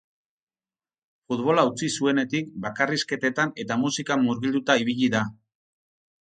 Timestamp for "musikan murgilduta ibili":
3.83-5.13